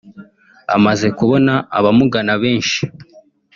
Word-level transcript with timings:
amaze 0.75 1.07
kubona 1.17 1.53
abamugana 1.77 2.33
benshi 2.43 2.81